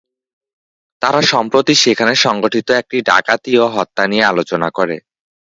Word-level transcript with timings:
তারা 1.01 1.21
সম্প্রতি 1.31 1.73
সেখানে 1.83 2.13
সংঘটিত 2.25 2.67
একটি 2.81 2.97
ডাকাতি 3.09 3.51
ও 3.57 3.65
হত্যা 3.75 4.03
নিয়ে 4.07 4.23
আলোচনা 4.23 4.67
করে। 4.77 4.95